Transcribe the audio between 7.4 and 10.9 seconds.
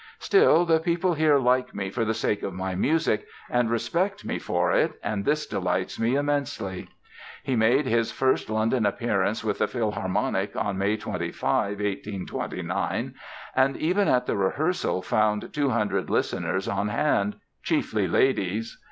He made his first London appearance with the Philharmonic on